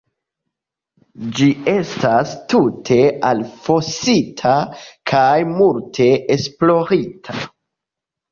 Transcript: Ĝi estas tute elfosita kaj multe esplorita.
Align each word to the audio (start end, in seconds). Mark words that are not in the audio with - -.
Ĝi 1.39 1.49
estas 1.73 2.31
tute 2.53 2.97
elfosita 3.31 4.55
kaj 5.11 5.29
multe 5.51 6.07
esplorita. 6.37 7.39